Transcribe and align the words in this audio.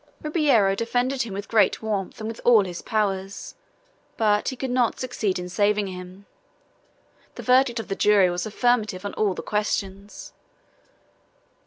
Ribeiro 0.23 0.73
defended 0.73 1.21
him 1.21 1.33
with 1.35 1.47
great 1.47 1.83
warmth 1.83 2.19
and 2.19 2.27
with 2.27 2.41
all 2.43 2.65
his 2.65 2.81
powers, 2.81 3.53
but 4.17 4.47
he 4.49 4.55
could 4.55 4.71
not 4.71 4.99
succeed 4.99 5.37
in 5.37 5.47
saving 5.47 5.85
him. 5.85 6.25
The 7.35 7.43
verdict 7.43 7.79
of 7.79 7.87
the 7.87 7.95
jury 7.95 8.31
was 8.31 8.47
affirmative 8.47 9.05
on 9.05 9.13
all 9.13 9.35
the 9.35 9.43
questions. 9.43 10.33